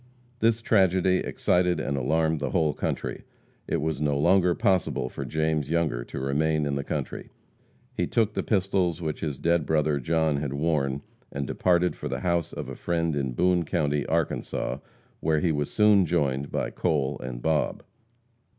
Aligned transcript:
This 0.39 0.61
tragedy 0.61 1.17
excited 1.17 1.79
and 1.79 1.95
alarmed 1.95 2.39
the 2.39 2.49
whole 2.49 2.73
country. 2.73 3.23
It 3.67 3.81
was 3.81 4.01
no 4.01 4.17
longer 4.17 4.55
possible 4.55 5.09
for 5.09 5.23
James 5.25 5.69
Younger 5.69 6.03
to 6.05 6.19
remain 6.19 6.65
in 6.65 6.73
the 6.73 6.83
country. 6.83 7.29
He 7.93 8.07
took 8.07 8.33
the 8.33 8.41
pistols 8.41 8.99
which 8.99 9.19
his 9.19 9.37
dead 9.37 9.63
brother, 9.67 9.99
John, 9.99 10.37
had 10.37 10.53
worn, 10.53 11.03
and 11.31 11.45
departed 11.45 11.95
for 11.95 12.07
the 12.09 12.21
house 12.21 12.51
of 12.51 12.67
a 12.67 12.73
friend 12.75 13.15
in 13.15 13.33
Boone 13.33 13.63
county, 13.63 14.03
Arkansas, 14.07 14.79
where 15.19 15.39
he 15.39 15.51
was 15.51 15.69
soon 15.69 16.07
joined 16.07 16.51
by 16.51 16.71
Cole 16.71 17.19
and 17.23 17.39
Bob. 17.39 17.83